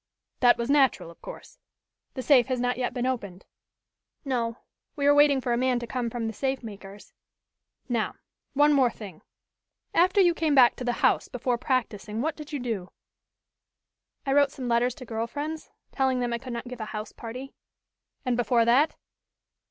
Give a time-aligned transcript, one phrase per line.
[0.39, 1.59] "That was natural, of course.
[2.15, 3.45] The safe has not yet been opened?"
[4.25, 4.57] "No,
[4.95, 7.13] we are waiting for a man to come from the safe makers."
[7.87, 8.15] "Now,
[8.55, 9.25] one thing more.
[9.93, 12.89] After you came back to the house before practicing what did you do?"
[14.25, 17.11] "I wrote some letters to girl friends, telling them I could not give a house
[17.11, 17.53] party."
[18.25, 18.95] "And before that?"